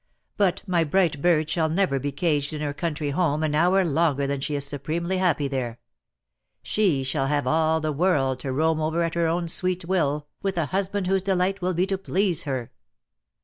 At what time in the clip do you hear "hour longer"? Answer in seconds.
3.53-4.25